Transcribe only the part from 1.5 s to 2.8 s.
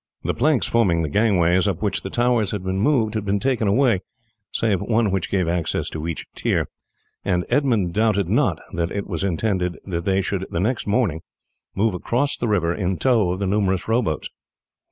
up which the towers had been